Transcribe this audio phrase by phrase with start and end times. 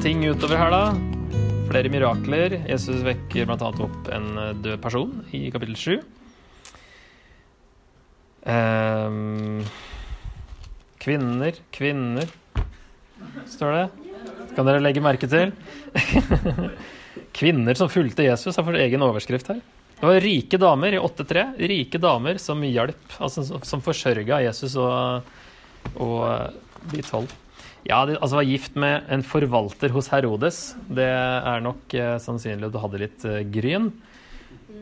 [0.00, 0.84] ting utover her, da.
[1.68, 2.54] Flere mirakler.
[2.64, 3.68] Jesus vekker bl.a.
[3.68, 4.28] opp en
[4.64, 5.98] død person i kapittel 7.
[8.48, 9.60] Um,
[11.04, 12.32] kvinner, kvinner,
[13.50, 13.84] står det.
[14.56, 15.52] Kan dere legge merke til?
[17.40, 19.60] kvinner som fulgte Jesus, har fått egen overskrift her.
[20.00, 21.44] Det var rike damer i 8.3.
[21.74, 25.28] Rike damer som hjalp, altså som forsørga Jesus og,
[26.00, 27.36] og de tolv.
[27.88, 30.60] Ja, det, altså var gift med en forvalter hos Herodes.
[30.88, 33.88] Det er nok eh, sannsynlig at du hadde litt eh, gryn.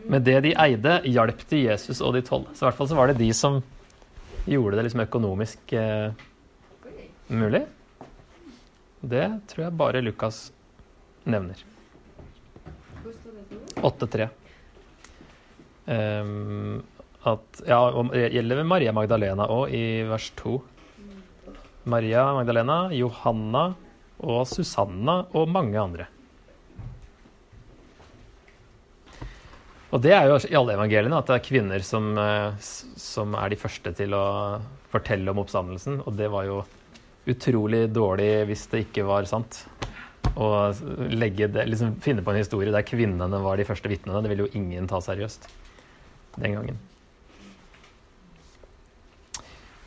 [0.08, 2.48] Med det de eide, hjalp de Jesus og de tolv.
[2.54, 3.60] Så i hvert fall så var det de som
[4.48, 6.10] gjorde det liksom økonomisk eh,
[7.28, 7.62] mulig.
[9.00, 10.48] Det tror jeg bare Lukas
[11.28, 11.60] nevner.
[13.78, 14.26] 8.3.
[15.88, 16.82] Um,
[17.28, 20.56] at, ja, og det gjelder Maria Magdalena òg, i vers 2.
[21.88, 23.64] Maria Magdalena, Johanna
[24.18, 26.08] og Susanna og mange andre.
[29.88, 33.48] Og det er jo i alle evangeliene at det er kvinner som, eh, som er
[33.48, 34.26] de første til å
[34.92, 36.02] fortelle om oppstandelsen.
[36.04, 36.60] Og det var jo
[37.28, 39.62] utrolig dårlig hvis det ikke var sant.
[40.36, 44.20] Å liksom finne på en historie der kvinnene var de første vitnene.
[44.22, 45.48] Det ville jo ingen ta seriøst
[46.36, 46.87] den gangen.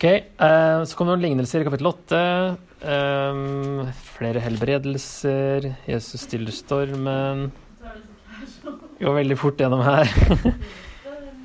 [0.01, 0.07] Ok,
[0.41, 2.19] uh, Så kommer noen lignelser i kapittel 8.
[2.89, 3.85] Um,
[4.15, 5.67] flere helbredelser.
[5.85, 7.51] Jesus stiller stormen.
[8.97, 10.09] Går veldig fort gjennom her.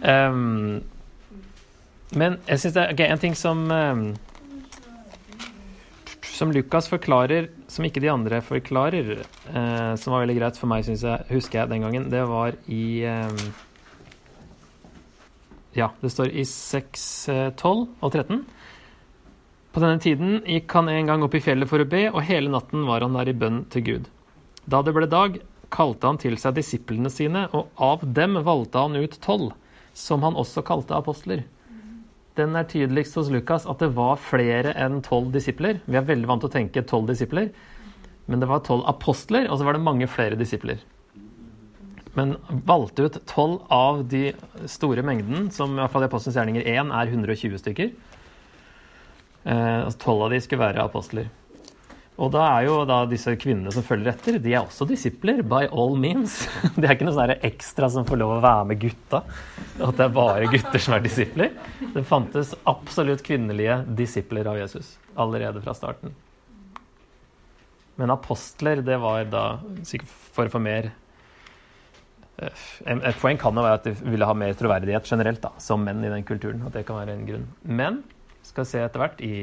[2.17, 3.69] men jeg syns det er okay, en ting som
[6.33, 9.21] Som Lukas forklarer, som ikke de andre forklarer,
[9.53, 12.57] uh, som var veldig greit for meg, syns jeg, husker jeg den gangen, det var
[12.73, 13.05] i
[15.77, 17.03] ja, det står i 6,
[17.61, 18.39] 12 og 13.
[19.77, 22.49] På denne tiden gikk han en gang opp i fjellet for å be, og hele
[22.49, 24.07] natten var han der i bønn til Gud.
[24.65, 25.37] Da det ble dag,
[25.69, 29.51] kalte han til seg disiplene sine, og av dem valgte han ut tolv,
[29.93, 31.45] som han også kalte apostler.
[32.41, 35.83] Den er tydeligst hos Lukas at det var flere enn tolv disipler.
[35.85, 37.53] Vi er veldig vant til å tenke tolv disipler,
[38.33, 40.81] men det var tolv apostler, og så var det mange flere disipler
[42.17, 42.33] men
[42.65, 44.31] valgte ut tolv av de
[44.73, 47.91] store mengden, som i hvert fall i Apostelens gjerninger 1 er 120 stykker.
[49.47, 51.29] Eh, altså tolv av de skulle være apostler.
[52.17, 55.67] Og da er jo da disse kvinnene som følger etter, de er også disipler, by
[55.69, 56.39] all means.
[56.79, 59.21] Det er ikke noe sånn ekstra som får lov å være med gutta.
[59.77, 61.53] At det er bare gutter som er disipler.
[61.93, 66.15] Det fantes absolutt kvinnelige disipler av Jesus allerede fra starten.
[68.01, 69.45] Men apostler, det var da
[69.85, 70.91] sikkert for å få mer
[72.37, 76.05] et poeng kan jo være at de ville ha mer troverdighet generelt da, som menn
[76.05, 76.67] i den kulturen.
[76.69, 77.47] At det kan være en grunn.
[77.65, 78.03] Men
[78.47, 79.35] skal se etter hvert i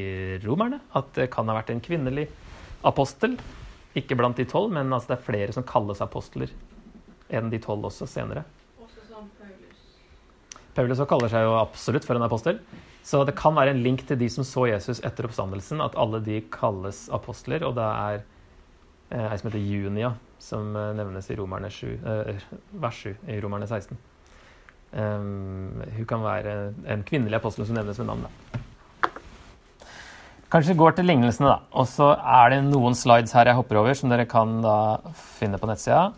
[0.45, 2.27] romerne at det kan ha vært en kvinnelig
[2.87, 3.37] apostel.
[3.97, 6.53] Ikke blant de tolv, men altså det er flere som kalles apostler
[7.33, 8.43] enn de tolv også senere.
[8.81, 9.83] Også som Paulus.
[10.75, 12.59] Paulus kaller seg jo absolutt for en apostel.
[13.03, 16.21] Så det kan være en link til de som så Jesus etter oppstandelsen, at alle
[16.23, 17.65] de kalles apostler.
[17.67, 18.21] Og det er
[19.11, 22.45] eh, ei som heter Junia, som eh, nevnes i Romerne 7, eh,
[22.79, 23.99] vers 7 i Romerne 16.
[24.93, 26.51] Um, hun kan være
[26.85, 28.27] en kvinnelig apostel som nevnes med navn.
[28.27, 28.62] Da.
[30.53, 31.71] Kanskje går til lignelsene, da.
[31.81, 34.75] Og så er det noen slides her jeg hopper over, som dere kan da
[35.39, 36.11] finne på nettsida.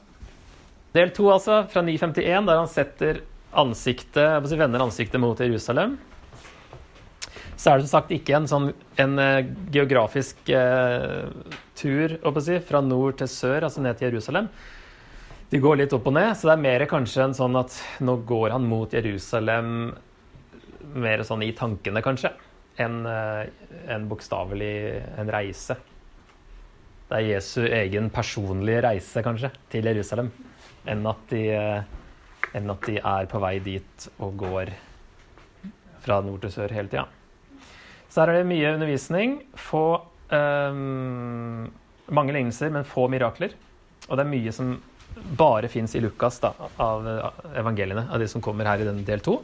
[0.96, 3.22] Del to, altså, fra 951, der han setter
[3.56, 5.96] ansiktet, vender ansiktet mot Jerusalem
[7.56, 11.28] så er det som sagt ikke en sånn en uh, geografisk eh,
[11.78, 14.50] tur si, fra nord til sør, altså ned til Jerusalem.
[15.52, 18.18] De går litt opp og ned, så det er mer kanskje en sånn at nå
[18.28, 19.70] går han mot Jerusalem
[20.96, 22.34] mer sånn i tankene, kanskje,
[22.82, 23.44] enn uh,
[23.94, 24.76] en bokstavelig
[25.20, 25.78] en reise.
[27.06, 30.32] Det er Jesu egen personlige reise, kanskje, til Jerusalem,
[30.90, 31.44] enn at de,
[32.58, 34.74] enn at de er på vei dit og går
[36.06, 37.06] fra nord til sør hele tida.
[38.10, 39.40] Så her er det mye undervisning.
[39.60, 39.86] Få
[40.32, 41.66] um,
[42.06, 43.56] Mange lignelser, men få mirakler.
[44.06, 44.76] Og det er mye som
[45.40, 46.52] bare fins i Lukas da,
[46.82, 47.08] av
[47.58, 49.40] evangeliene, av de som kommer her i den del to.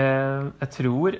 [0.00, 1.18] Uh, jeg tror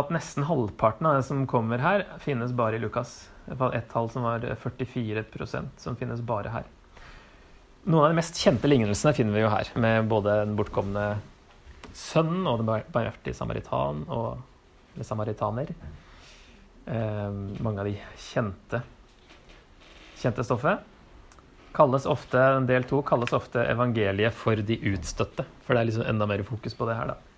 [0.00, 3.24] at nesten halvparten av det som kommer her, finnes bare i Lukas.
[3.50, 6.68] Et tall som var 44% som finnes bare her.
[7.88, 11.06] Noen av de mest kjente lignelsene finner vi jo her, med både den bortkomne
[11.96, 14.38] sønnen og den barmhjertige samaritan og
[14.94, 15.66] eller samaritaner.
[16.86, 17.30] Eh,
[17.62, 18.82] mange av de kjente,
[20.18, 20.86] kjente stoffet.
[21.72, 25.46] Kalles ofte, Del to kalles ofte evangeliet for de utstøtte.
[25.64, 27.29] For det er liksom enda mer fokus på det her, da.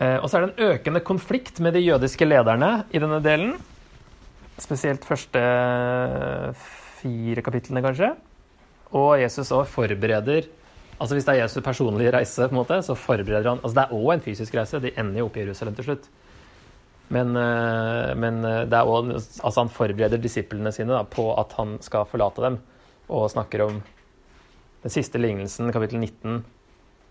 [0.00, 3.54] Og så er det en økende konflikt med de jødiske lederne i denne delen.
[4.60, 5.42] Spesielt første
[7.02, 8.14] fire kapitlene, kanskje.
[8.96, 10.48] Og Jesus òg forbereder
[11.00, 13.84] Altså Hvis det er Jesus' personlige reise, på en måte, så forbereder han Altså Det
[13.86, 14.80] er òg en fysisk reise.
[14.84, 16.10] De ender jo opp i Jerusalem til slutt.
[17.10, 22.44] Men, eh, men også, altså han forbereder disiplene sine da, på at han skal forlate
[22.44, 22.58] dem,
[23.08, 23.80] og snakker om
[24.84, 26.44] den siste lignelsen, kapittel 19,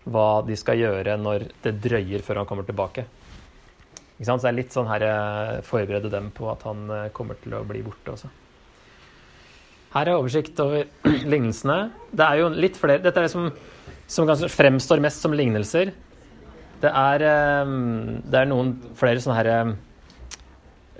[0.08, 3.04] hva de skal gjøre når det drøyer før han kommer tilbake.
[4.20, 4.42] Ikke sant?
[4.42, 7.56] Så det er litt sånn her eh, forberede dem på at han eh, kommer til
[7.56, 8.28] å bli borte også.
[9.94, 10.84] Her er oversikt over
[11.32, 11.78] lignelsene.
[12.12, 13.48] Det er jo litt flere Dette er det som,
[14.04, 15.94] som fremstår mest som lignelser.
[16.80, 17.72] Det er, eh,
[18.28, 19.52] det er noen flere sånne her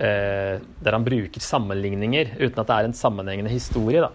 [0.00, 4.08] Der han bruker sammenligninger uten at det er en sammenhengende historie, da.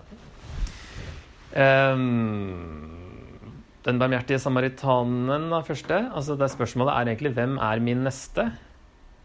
[3.86, 5.98] Den barmhjertige samaritanen da, første.
[6.10, 8.52] altså det Spørsmålet er egentlig 'Hvem er min neste?'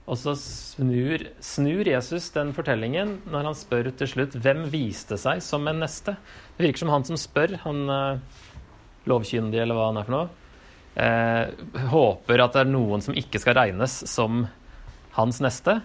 [0.06, 5.40] Og så snur, snur, Jesus den fortellingen når han spør til slutt 'Hvem viste seg
[5.40, 6.16] som en neste?'
[6.58, 8.18] Det virker som han som spør, han uh,
[9.06, 10.28] lovkyndige eller hva han er for noe,
[10.96, 14.46] eh, håper at det er noen som ikke skal regnes som
[15.12, 15.80] hans neste.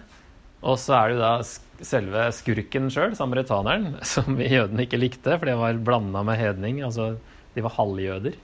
[0.62, 1.42] Og så er det jo da
[1.80, 6.82] selve skurken sjøl, samaritaneren, som jødene ikke likte, for det var blanda med hedning.
[6.84, 7.16] Altså,
[7.54, 8.36] de var halvjøder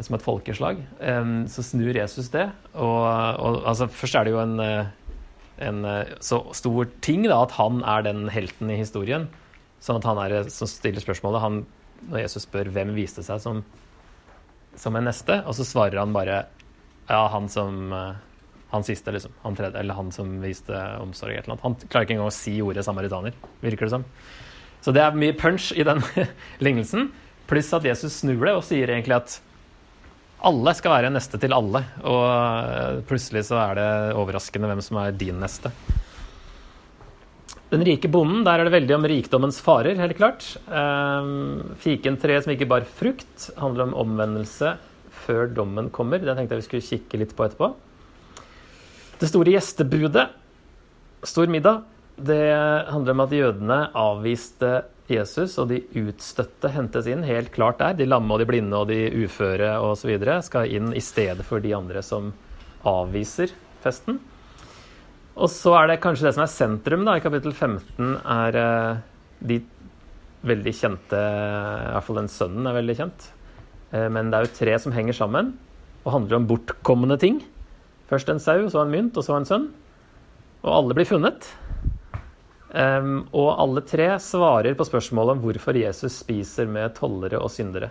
[0.00, 0.80] som et folkeslag.
[1.52, 2.46] Så snur Jesus det.
[2.72, 4.88] Og, og altså, først er det jo en, eh,
[5.68, 9.28] en, eh, så stor ting da, at han er den helten i historien.
[9.82, 11.62] Sånn at han er eh, som stiller spørsmålet han,
[12.08, 13.60] Når Jesus spør hvem viste seg som,
[14.74, 16.40] som en neste, og så svarer han bare
[17.06, 17.92] ja, han som
[18.72, 19.34] han siste, liksom.
[19.44, 21.36] Han tredje, eller han som viste omsorg.
[21.36, 21.62] eller annet.
[21.62, 24.06] Han klarer ikke engang å si ordet samaritaner, virker det som.
[24.82, 26.00] Så det er mye punch i den
[26.64, 27.10] lignelsen.
[27.50, 29.36] Pluss at Jesus snur det og sier egentlig at
[30.48, 31.84] alle skal være neste til alle.
[32.02, 35.72] Og eh, plutselig så er det overraskende hvem som er din neste.
[37.72, 40.44] Den rike bonden, der er det veldig om rikdommens farer, helt klart.
[40.68, 44.74] Um, Fikentreet som ikke bar frukt, handler om omvendelse
[45.22, 46.20] før dommen kommer.
[46.20, 47.70] Den tenkte jeg vi skulle kikke litt på etterpå.
[49.22, 50.26] Det store gjestebudet,
[51.24, 51.86] stor middag,
[52.20, 52.42] det
[52.92, 54.72] handler om at jødene avviste
[55.12, 57.96] Jesus og de utstøtte hentes inn helt klart der.
[57.98, 60.12] De lamme og de blinde og de uføre osv.
[60.44, 62.32] skal inn i stedet for de andre som
[62.88, 64.18] avviser festen.
[65.32, 68.98] Og så er det kanskje det som er sentrum da, i kapittel 15, er uh,
[69.40, 69.62] de
[70.42, 73.28] veldig kjente I hvert fall den sønnen er veldig kjent.
[73.94, 75.54] Uh, men det er jo tre som henger sammen
[76.02, 77.40] og handler om bortkomne ting.
[78.10, 79.68] Først en sau, så en mynt, og så en sønn.
[80.62, 81.46] Og alle blir funnet.
[82.72, 87.90] Um, og alle tre svarer på spørsmålet om hvorfor Jesus spiser med tollere og syndere.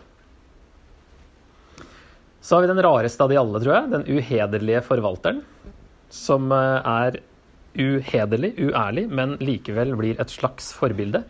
[2.42, 3.92] Så har vi den rareste av de alle, tror jeg.
[3.92, 5.44] Den uhederlige forvalteren.
[6.12, 7.20] Som eh, er
[7.78, 11.22] uhederlig, uærlig, men likevel blir et slags forbilde.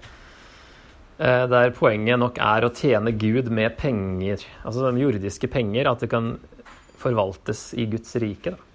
[1.20, 4.48] Uh, der poenget nok er å tjene Gud med penger.
[4.64, 5.92] Altså de jordiske penger.
[5.92, 6.38] At det kan
[7.04, 8.56] forvaltes i Guds rike.
[8.56, 8.71] da.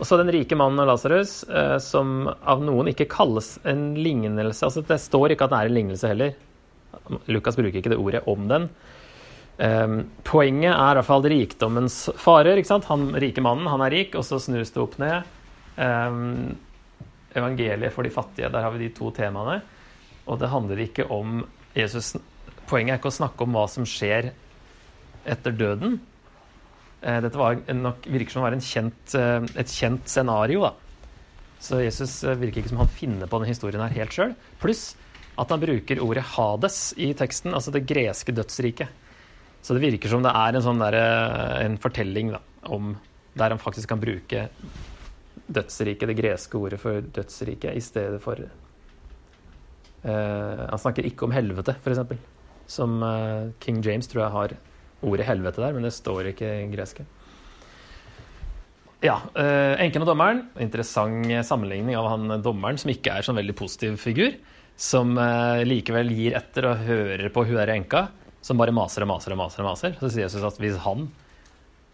[0.00, 4.64] Og så den rike mannen og Lasarus, eh, som av noen ikke kalles en lignelse.
[4.64, 6.32] Altså, det står ikke at det er en lignelse heller.
[7.28, 8.70] Lukas bruker ikke det ordet om den.
[9.60, 12.56] Um, poenget er i hvert fall rikdommens farer.
[12.56, 12.88] ikke sant?
[12.88, 15.28] Han rike mannen, han er rik, og så snus det opp ned.
[15.76, 16.56] Um,
[17.36, 19.60] evangeliet for de fattige, der har vi de to temaene.
[20.24, 21.42] Og det handler ikke om
[21.76, 22.16] Jesus
[22.70, 24.28] Poenget er ikke å snakke om hva som skjer
[25.26, 25.96] etter døden,
[27.00, 30.60] dette var nok, virker som å være kjent, eh, et kjent scenario.
[30.66, 30.72] da.
[31.60, 34.34] Så Jesus eh, virker ikke som han finner på denne historien her helt sjøl.
[34.60, 34.82] Pluss
[35.40, 38.88] at han bruker ordet Hades i teksten, altså det greske dødsriket.
[39.62, 40.96] Så det virker som det er en, sånn der,
[41.60, 42.40] en fortelling da,
[42.72, 42.94] om
[43.36, 44.48] der han faktisk kan bruke
[45.50, 48.46] dødsriket, det greske ordet for dødsriket, i stedet for uh,
[50.70, 52.00] Han snakker ikke om helvete, f.eks.,
[52.70, 54.50] som uh, King James tror jeg har
[55.06, 57.06] ordet helvete der, men det står ikke i greske.
[59.00, 60.42] Ja, Eh, Enken og dommeren.
[60.60, 64.34] Interessant sammenligning av han dommeren, som ikke er sånn veldig positiv figur.
[64.76, 68.08] Som eh, likevel gir etter og hører på hun derre enka,
[68.44, 69.64] som bare maser og maser og maser.
[69.64, 69.96] og maser.
[70.00, 71.08] Så sier Jesus at hvis han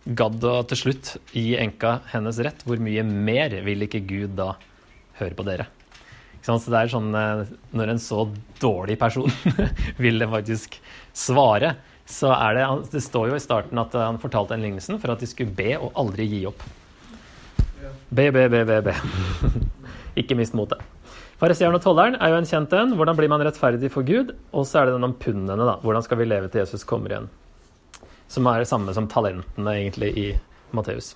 [0.07, 4.55] gadd å til slutt gi enka hennes rett, hvor mye mer vil ikke Gud da
[5.19, 5.71] høre på dere?
[6.47, 7.43] Så det er sånn, uh,
[7.75, 8.21] Når en så
[8.63, 9.31] dårlig person
[10.05, 10.79] vil faktisk
[11.11, 11.73] svare,
[12.07, 15.23] så er det Det står jo i starten at han fortalte den lignelsen for at
[15.23, 16.63] de skulle be og aldri gi opp.
[18.09, 18.95] Be, be, be, be, be.
[20.21, 20.83] Ikke mist motet.
[21.37, 22.95] Fariseeren og tolleren er jo en kjent en.
[22.97, 24.33] Hvordan blir man rettferdig for Gud?
[24.57, 25.77] Og så er det den om pundene, da.
[25.83, 27.29] Hvordan skal vi leve til Jesus kommer igjen?
[28.33, 30.27] Som er det samme som talentene, egentlig, i
[30.75, 31.13] Matteus.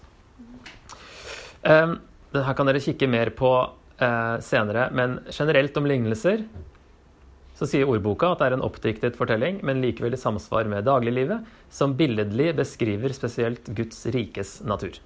[1.64, 1.96] Um,
[2.34, 6.44] her kan dere kikke mer på uh, senere, men generelt om lignelser
[7.60, 11.44] så sier ordboka at det er en oppdiktet fortelling, men likevel i samsvar med dagliglivet,
[11.68, 14.96] som billedlig beskriver spesielt Guds rikes natur.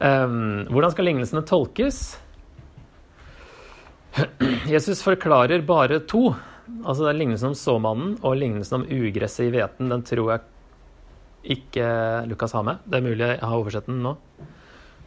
[0.00, 1.98] Um, hvordan skal lignelsene tolkes?
[4.72, 6.30] Jesus forklarer bare to.
[6.80, 9.92] Altså det er Lignelsen om såmannen og lignelsen om ugresset i hveten.
[9.92, 10.46] Den tror jeg
[11.58, 11.90] ikke
[12.30, 12.80] Lukas har med.
[12.88, 14.14] Det er mulig jeg har oversett den nå.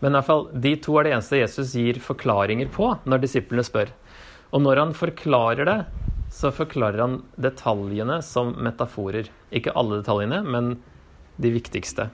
[0.01, 3.65] Men i hvert fall, de to er det eneste Jesus gir forklaringer på når disiplene
[3.65, 3.89] spør.
[4.51, 5.77] Og når han forklarer det,
[6.31, 9.29] så forklarer han detaljene som metaforer.
[9.51, 10.73] Ikke alle detaljene, men
[11.41, 12.07] de viktigste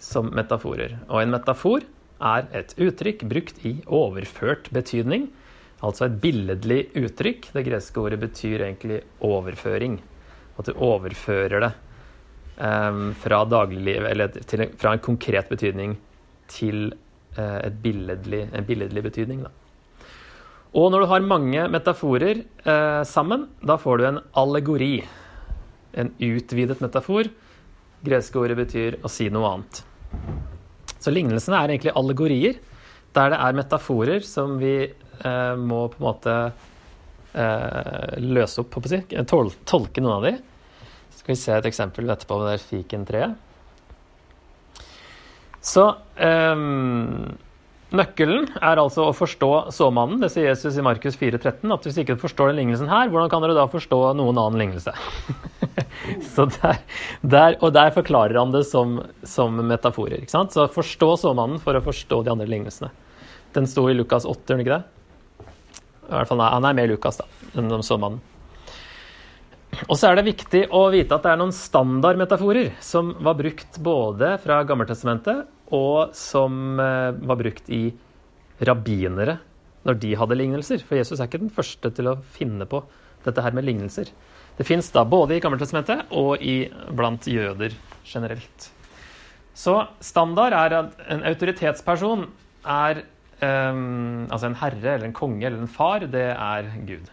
[0.00, 0.98] som metaforer.
[1.08, 1.86] Og en metafor
[2.20, 5.30] er et uttrykk brukt i overført betydning
[5.86, 7.52] Altså et billedlig uttrykk.
[7.54, 9.96] Det greske ordet betyr egentlig overføring.
[10.60, 11.70] At du overfører det
[12.60, 15.96] um, fra dagliglivet, eller til, fra en konkret betydning
[16.52, 16.90] til
[17.38, 19.46] uh, billedlig, en billedlig betydning.
[19.46, 19.54] Da.
[20.70, 25.00] Og når du har mange metaforer eh, sammen, da får du en allegori.
[25.98, 27.30] En utvidet metafor.
[28.06, 29.82] Greske ordet betyr å si noe annet.
[31.00, 32.60] Så lignelsene er egentlig allegorier,
[33.16, 36.36] der det er metaforer som vi eh, må på en måte
[37.34, 40.34] eh, løse opp, håper jeg, tol tolke noen av de.
[41.18, 43.34] Skal vi se et eksempel etterpå med det fikentreet.
[45.60, 46.54] Så eh,
[47.96, 50.20] nøkkelen er altså å forstå såmannen.
[50.22, 51.64] Det sier Jesus i Markus 4,13.
[51.74, 54.60] At hvis ikke du forstår den lignelsen her, hvordan kan dere da forstå noen annen
[54.60, 54.94] lignelse?
[56.34, 56.80] Så der,
[57.20, 60.22] der, og der forklarer han det som, som metaforer.
[60.22, 60.54] ikke sant?
[60.54, 62.90] Så forstå såmannen for å forstå de andre lignelsene.
[63.54, 65.46] Den sto i Lukas 8, gjør den ikke det?
[66.10, 67.26] I hvert fall, Han er med i Lukas, da,
[67.58, 68.22] enn om såmannen.
[69.86, 73.78] Og så er det viktig å vite at det er noen standardmetaforer som var brukt
[73.82, 75.46] både fra Gammeltestamentet
[75.76, 77.84] og som eh, var brukt i
[78.66, 79.38] rabbinere
[79.88, 80.82] når de hadde lignelser.
[80.84, 82.82] For Jesus er ikke den første til å finne på
[83.24, 84.10] dette her med lignelser.
[84.58, 87.72] Det fins da både i Gammeltestamentet og i, blant jøder
[88.04, 88.68] generelt.
[89.56, 92.26] Så standard er at en autoritetsperson
[92.68, 93.02] er
[93.40, 97.06] Um, altså en herre eller en konge eller en far, det er Gud.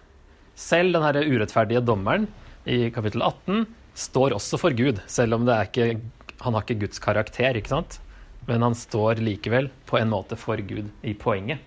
[0.59, 2.25] Selv den herre urettferdige dommeren
[2.67, 3.63] i kapittel 18
[3.95, 6.01] står også for Gud, selv om det er ikke,
[6.43, 7.99] han har ikke Guds karakter, ikke sant?
[8.47, 11.63] Men han står likevel på en måte for Gud i poenget.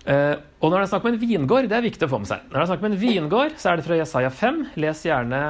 [0.00, 2.30] Uh, og når det er snakk om en vingård, det er viktig å få med
[2.30, 2.46] seg.
[2.48, 4.62] Når det er snakk om en vingård, så er det fra Jesaja 5.
[4.80, 5.42] Les gjerne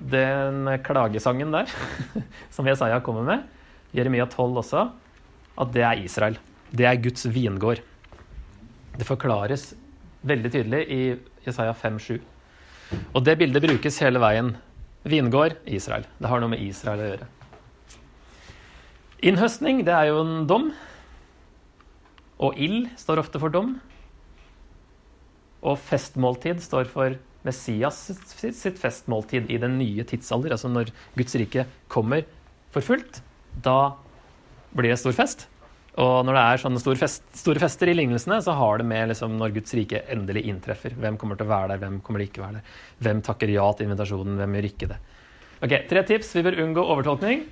[0.00, 1.68] den klagesangen der,
[2.54, 3.44] som Jesaja kommer med.
[3.92, 4.86] Jeremia 12 også.
[5.60, 6.38] At det er Israel.
[6.72, 7.82] Det er Guds vingård.
[8.96, 9.72] Det forklares
[10.26, 11.02] veldig tydelig i
[11.44, 12.20] Jesaja 5,7.
[13.14, 14.54] Og det bildet brukes hele veien.
[15.08, 16.06] Vingård, Israel.
[16.18, 17.28] Det har noe med Israel å gjøre.
[19.20, 20.70] Innhøstning, det er jo en dom.
[22.40, 23.74] Og ild står ofte for dom.
[25.60, 27.98] Og festmåltid står for Messias
[28.32, 30.56] sitt festmåltid i den nye tidsalder.
[30.56, 32.24] Altså når Guds rike kommer
[32.72, 33.20] for fullt,
[33.64, 33.92] da
[34.72, 35.46] blir det stor fest.
[36.00, 39.10] Og når det er sånne store, fest, store, fester i lignelsene, så har det med
[39.10, 40.94] liksom, når Guds rike endelig inntreffer.
[40.96, 42.76] Hvem kommer til å være der, hvem kommer til ikke være der?
[43.04, 45.00] Hvem takker ja til invitasjonen, hvem gjør ikke det?
[45.60, 46.30] Ok, Tre tips.
[46.38, 47.42] Vi bør unngå overtolkning.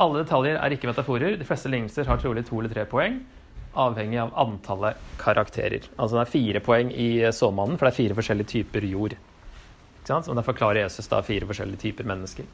[0.00, 1.36] Alle detaljer er ikke metaforer.
[1.36, 3.18] De fleste lignelser har trolig to eller tre poeng,
[3.76, 5.84] avhengig av antallet karakterer.
[5.98, 9.16] Altså det er fire poeng i såmannen, for det er fire forskjellige typer jord.
[10.06, 12.48] Så Derfor klarer Jesus da fire forskjellige typer mennesker.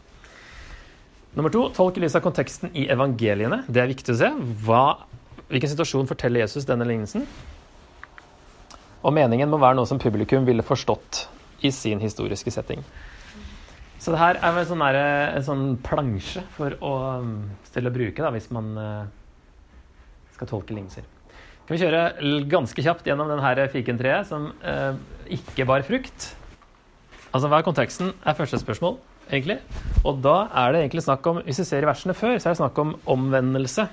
[1.36, 3.62] Nummer to, tolk i lys av konteksten i evangeliene.
[3.68, 4.32] Det er viktig å se.
[4.64, 4.82] Hva
[5.48, 7.22] Hvilken situasjon forteller Jesus denne lignelsen?
[9.00, 11.22] Og meningen må være noe som publikum ville forstått
[11.64, 12.82] i sin historiske setting.
[13.98, 14.98] Så det her er en sånn, der,
[15.34, 17.36] en sånn plansje for å um,
[17.66, 19.06] stille og bruke da, hvis man uh,
[20.36, 21.06] skal tolke linser.
[21.68, 22.02] Kan vi kjøre
[22.48, 24.94] ganske kjapt gjennom denne fikentreet som eh,
[25.36, 26.30] ikke bar frukt?
[27.28, 28.14] Altså, Hva er konteksten?
[28.24, 28.96] er første spørsmål,
[29.28, 29.58] egentlig.
[30.00, 32.56] Og da er det egentlig snakk om, hvis vi ser i versene før, så er
[32.56, 33.84] det snakk om omvendelse.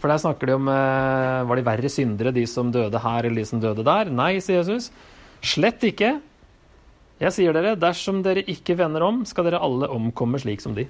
[0.00, 3.42] For der snakker de om eh, Var de verre syndere, de som døde her, eller
[3.42, 4.08] de som døde der?
[4.08, 4.88] Nei, sier Jesus.
[5.44, 6.14] Slett ikke.
[7.20, 10.86] Jeg sier dere, dersom dere ikke vender om, skal dere alle omkomme slik som de.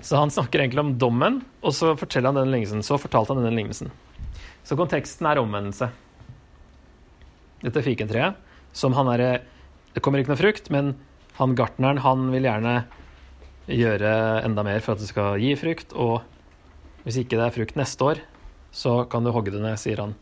[0.00, 2.84] Så han snakker egentlig om dommen, og så forteller han denne lignelsen.
[2.86, 3.90] Så fortalte han denne lignelsen.
[4.62, 5.88] Så konteksten er omvendelse.
[7.64, 8.38] Dette fikentreet,
[8.76, 9.24] som han er
[9.94, 10.92] Det kommer ikke noe frukt, men
[11.40, 12.74] han gartneren, han vil gjerne
[13.66, 14.10] gjøre
[14.44, 16.20] enda mer for at det skal gi frukt, og
[17.02, 18.20] hvis ikke det er frukt neste år,
[18.70, 20.14] så kan du hogge det ned, sier han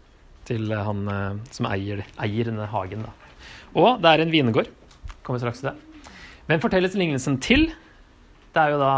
[0.47, 3.05] til han eh, som eier, eier denne hagen.
[3.05, 3.13] Da.
[3.75, 4.71] Og det er en vingård.
[5.27, 5.77] Kommer straks til det.
[6.47, 7.69] Men fortelles lignelsen til?
[8.55, 8.93] Det er jo da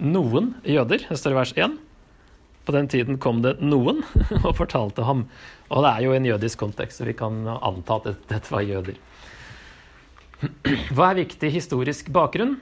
[0.00, 1.76] noen jøder, det står i vers 1.
[2.64, 4.00] På den tiden kom det noen
[4.46, 5.26] og fortalte ham.
[5.68, 8.96] Og det er jo en jødisk kontekst, så vi kan anta at dette var jøder.
[10.96, 12.56] Hva er viktig historisk bakgrunn?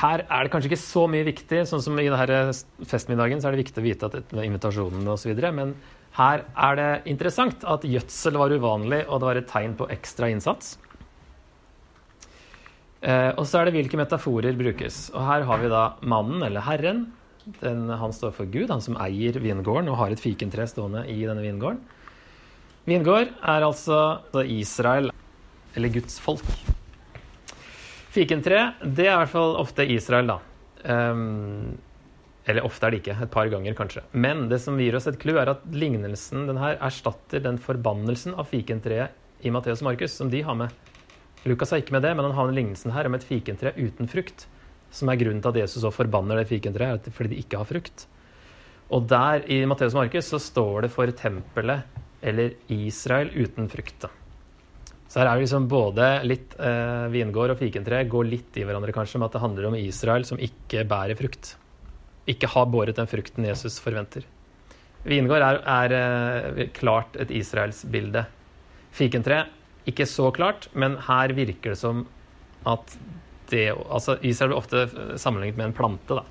[0.00, 2.54] Her er det kanskje ikke så mye viktig, sånn som i denne
[2.88, 5.36] festmiddagen så er det viktig å vite at det invitasjonene osv.
[5.52, 5.74] Men
[6.16, 10.32] her er det interessant at gjødsel var uvanlig, og det var et tegn på ekstra
[10.32, 10.78] innsats.
[13.02, 15.08] Eh, og så er det hvilke metaforer brukes.
[15.10, 17.06] Og her har vi da mannen, eller herren.
[17.58, 21.24] Den, han står for Gud, han som eier vingården og har et fikentre stående i
[21.26, 21.80] denne vingården.
[22.86, 23.98] Vingård er altså
[24.46, 25.10] Israel,
[25.74, 26.46] eller Guds folk.
[28.12, 30.38] Fikentre, det er i hvert fall ofte Israel, da.
[30.82, 31.78] Um,
[32.46, 34.02] eller ofte er det ikke, et par ganger kanskje.
[34.12, 38.34] Men det som gir oss et clou, er at lignelsen den her erstatter den forbannelsen
[38.34, 40.74] av fikentreet i Matteus og Markus som de har med.
[41.48, 44.10] Lukas er ikke med det, men han har en lignelsen her om et fikentre uten
[44.10, 44.46] frukt.
[44.92, 48.06] Som er grunnen til at Jesus også forbanner det fikentreet, fordi de ikke har frukt.
[48.92, 51.86] Og der i Matteus Markus så står det for tempelet,
[52.22, 54.04] eller Israel uten frukt.
[55.08, 58.94] Så her er det liksom både litt eh, vingård og fikentre går litt i hverandre,
[58.96, 61.56] kanskje, med at det handler om Israel som ikke bærer frukt.
[62.30, 64.24] Ikke har båret den frukten Jesus forventer.
[65.04, 68.24] Vingård er, er eh, klart et israelsbilde.
[68.94, 69.42] Fikentre
[69.88, 72.04] ikke så klart, men her virker det som
[72.68, 72.96] at
[73.52, 76.24] det Altså, Israel blir ofte sammenlignet med en plante, da.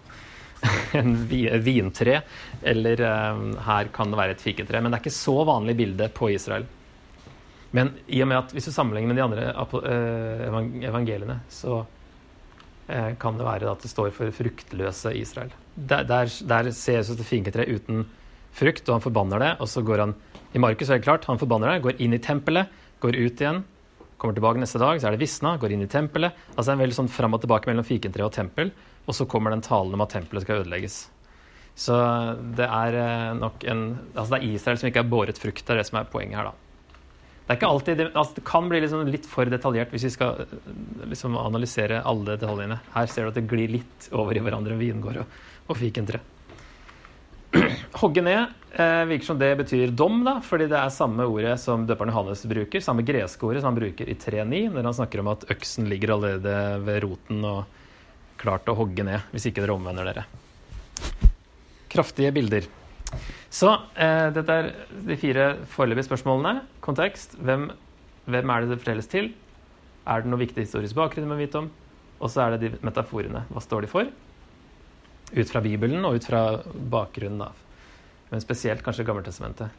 [1.00, 2.22] en vintre,
[2.64, 3.02] eller
[3.34, 4.82] um, her kan det være et fiketre.
[4.82, 6.66] Men det er ikke så vanlig bilde på Israel.
[7.78, 11.84] Men i og med at hvis du sammenligner med de andre evangeliene, så
[12.88, 15.54] kan det være at det står for fruktløse Israel.
[15.76, 18.04] Der, der, der ser Jesus et finketre uten
[18.52, 19.52] frukt, og han forbanner det.
[19.64, 20.16] Og så går han
[20.52, 22.68] I Markus er det klart, han forbanner det, går inn i tempelet
[23.02, 23.64] går ut igjen,
[24.22, 26.38] kommer tilbake neste dag, så er det visna, går inn i tempelet.
[26.54, 28.70] Altså det er en veldig sånn fram og tilbake mellom fikentre og tempel,
[29.08, 31.04] og så kommer den talen om at tempelet skal ødelegges.
[31.82, 31.96] Så
[32.58, 35.74] det er eh, nok en Altså det er Israel som ikke har båret frukt, det
[35.74, 36.58] er det som er poenget her, da.
[37.42, 40.44] Det er ikke alltid altså det kan bli liksom litt for detaljert hvis vi skal
[40.44, 40.52] eh,
[41.12, 42.78] liksom analysere alle detaljene.
[42.94, 46.22] Her ser du at det glir litt over i hverandre, vingård og, og fikentre.
[48.02, 51.86] Hogge ned eh, virker som det betyr dom, da, fordi det er samme ordet som
[51.88, 52.84] døperen Johannes bruker.
[52.84, 56.16] Samme greske ordet som han bruker i 3.9, når han snakker om at øksen ligger
[56.16, 57.80] allerede ved roten og
[58.42, 60.26] klart å hogge ned, hvis ikke dere omvender dere.
[61.92, 62.70] Kraftige bilder.
[63.52, 64.72] Så eh, dette er
[65.10, 66.64] de fire foreløpige spørsmålene.
[66.84, 67.36] Kontekst.
[67.44, 67.68] Hvem,
[68.32, 69.34] hvem, er det det fortelles til?
[70.08, 71.68] Er det noe viktig historisk bakgrunn vi må vite om?
[72.22, 73.44] Og så er det de metaforene.
[73.52, 74.08] Hva står de for?
[75.32, 77.40] Ut fra Bibelen og ut fra bakgrunnen.
[77.40, 77.52] da.
[78.32, 79.70] Men spesielt kanskje Gammeltestamentet.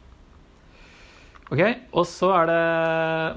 [1.51, 1.61] Ok,
[1.91, 2.61] Og så er det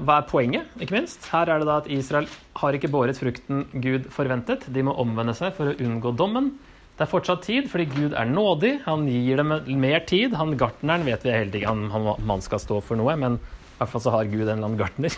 [0.06, 1.26] Hva er poenget, ikke minst?
[1.32, 4.64] Her er det da at Israel har ikke båret frukten Gud forventet.
[4.72, 6.54] De må omvende seg for å unngå dommen.
[6.96, 8.86] Det er fortsatt tid, fordi Gud er nådig.
[8.86, 9.52] Han gir dem
[9.82, 10.32] mer tid.
[10.38, 13.78] Han gartneren vet vi er heldig, han, han, man skal stå for noe, men i
[13.82, 15.12] hvert fall så har Gud en eller annen gartner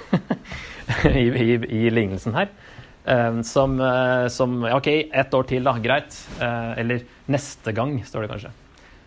[1.22, 2.50] i, i, i lignelsen her.
[3.08, 5.72] Uh, som, uh, som, OK, ett år til, da.
[5.80, 6.16] Greit.
[6.40, 8.52] Uh, eller neste gang, står det kanskje.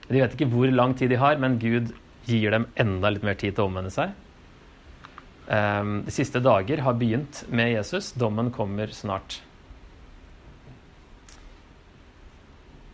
[0.07, 1.93] De vet ikke hvor lang tid de har, men Gud
[2.25, 4.11] gir dem enda litt mer tid til å omvende seg.
[5.51, 8.11] de siste dager har begynt med Jesus.
[8.13, 9.39] Dommen kommer snart.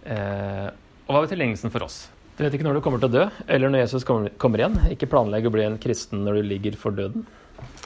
[0.08, 1.98] og hva betyr tilgjengelsen for oss?
[2.38, 4.80] Du vet ikke når du kommer til å dø, eller når Jesus kommer, kommer igjen.
[4.94, 7.28] Ikke planlegg å bli en kristen når du ligger for døden.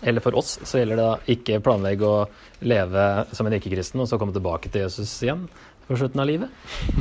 [0.01, 2.23] Eller for oss så gjelder det da ikke planlegge å
[2.65, 3.05] leve
[3.37, 5.45] som en ikke-kristen og så komme tilbake til Jesus igjen
[5.85, 6.49] for slutten av livet.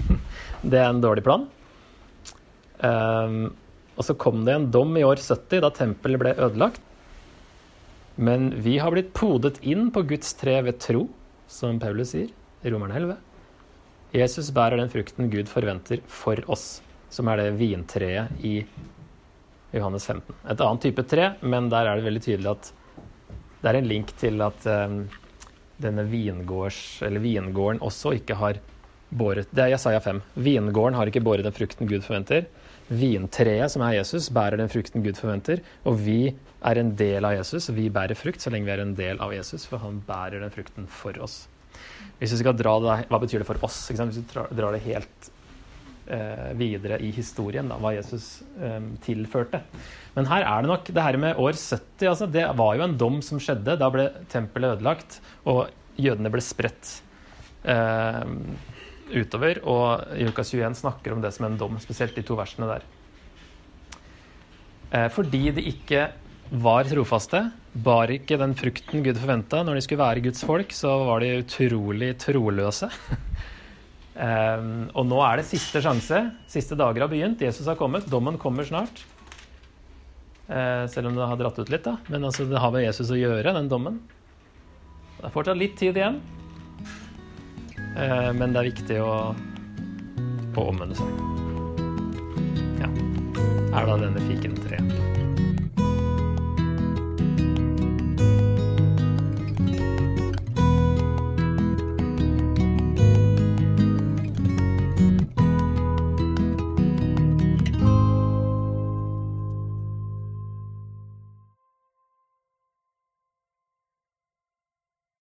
[0.71, 1.47] det er en dårlig plan.
[2.81, 3.51] Um,
[3.97, 6.85] og så kom det en dom i år 70 da tempelet ble ødelagt.
[8.21, 11.07] Men vi har blitt podet inn på Guds tre ved tro,
[11.49, 13.19] som Paulus sier i Romerne 11.
[14.13, 16.81] Jesus bærer den frukten Gud forventer for oss,
[17.13, 18.59] som er det vintreet i
[19.73, 20.35] Johannes 15.
[20.51, 22.73] Et annet type tre, men der er det veldig tydelig at
[23.61, 25.03] det er en link til at um,
[25.81, 28.61] denne vingårds, eller vingården også ikke har
[29.11, 30.21] båret Det er Jesaja 5.
[30.39, 32.47] Vingården har ikke båret den frukten Gud forventer.
[32.91, 35.63] Vintreet, som er Jesus, bærer den frukten Gud forventer.
[35.85, 37.71] Og vi er en del av Jesus.
[37.75, 40.55] Vi bærer frukt så lenge vi er en del av Jesus, for han bærer den
[40.55, 41.43] frukten for oss.
[42.21, 43.83] Hvis vi skal dra det, Hva betyr det for oss?
[43.91, 45.31] Hvis vi drar det helt
[46.59, 49.63] videre i historien, da, hva Jesus eh, tilførte.
[50.17, 52.09] Men her er det nok det her med år 70.
[52.11, 53.79] Altså, det var jo en dom som skjedde.
[53.79, 55.69] Da ble tempelet ødelagt, og
[56.01, 56.97] jødene ble spredt
[57.63, 58.25] eh,
[59.15, 59.63] utover.
[59.71, 62.89] Og Lukas 21 snakker om det som en dom, spesielt de to versene der.
[64.91, 66.09] Eh, fordi de ikke
[66.51, 69.63] var trofaste, bar ikke den frukten Gud forventa.
[69.63, 72.91] Når de skulle være Guds folk, så var de utrolig troløse.
[74.11, 76.25] Um, og nå er det siste sjanse.
[76.51, 77.43] Siste dager har begynt.
[77.45, 78.09] Jesus har kommet.
[78.11, 79.05] Dommen kommer snart.
[80.51, 81.97] Uh, selv om det har dratt ut litt, da.
[82.11, 84.01] Men altså, det har med Jesus å gjøre, den dommen.
[85.21, 86.19] Det er fortsatt litt tid igjen.
[87.95, 89.15] Uh, men det er viktig å,
[90.57, 91.27] å omvende seg.
[92.83, 92.91] Ja.
[93.71, 94.83] Er da denne fiken tre.